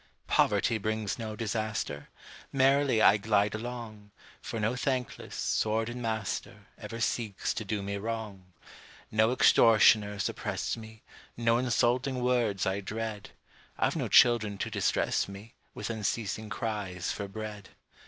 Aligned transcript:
Poverty 0.25 0.79
brings 0.79 1.19
no 1.19 1.35
disaster! 1.35 2.09
Merrily 2.51 3.03
I 3.03 3.17
glide 3.17 3.53
along, 3.53 4.09
For 4.41 4.59
no 4.59 4.75
thankless, 4.75 5.35
sordid 5.35 5.95
master, 5.95 6.65
Ever 6.79 6.99
seeks 6.99 7.53
to 7.53 7.63
do 7.63 7.83
me 7.83 7.97
wrong: 7.97 8.45
No 9.11 9.31
extortioners 9.31 10.27
oppress 10.27 10.75
me, 10.75 11.03
No 11.37 11.59
insulting 11.59 12.23
words 12.23 12.65
I 12.65 12.79
dread 12.81 13.29
I've 13.77 13.95
no 13.95 14.07
children 14.07 14.57
to 14.57 14.71
distress 14.71 15.27
me 15.27 15.53
With 15.75 15.91
unceasing 15.91 16.49
cries 16.49 17.11
for 17.11 17.27
bread. 17.27 17.69